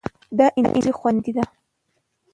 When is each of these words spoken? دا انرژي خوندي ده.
دا 0.37 0.47
انرژي 0.59 0.93
خوندي 0.99 1.31
ده. 1.37 1.45